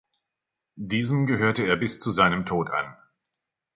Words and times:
Diesem 0.79 1.27
gehörte 1.27 1.63
er 1.67 1.75
bis 1.75 1.99
zu 1.99 2.09
seinem 2.09 2.47
Tod 2.47 2.71
an. 2.71 2.97